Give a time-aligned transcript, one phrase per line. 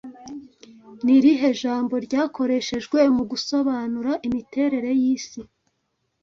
[1.03, 5.41] Ni irihe jambo ryakoreshejwe mu gusobanura imiterere y'isi